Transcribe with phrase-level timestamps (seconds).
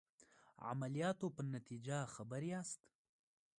[0.69, 2.81] عملیاتو په نتیجه خبر یاست.